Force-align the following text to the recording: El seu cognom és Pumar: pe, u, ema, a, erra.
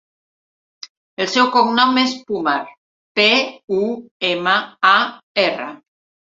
El 1.25 1.29
seu 1.33 1.49
cognom 1.57 1.99
és 2.05 2.15
Pumar: 2.31 2.57
pe, 3.21 3.29
u, 3.83 3.85
ema, 4.33 4.59
a, 4.97 4.99
erra. 5.49 5.73